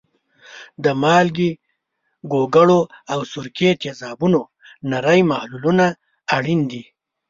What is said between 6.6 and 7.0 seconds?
دي.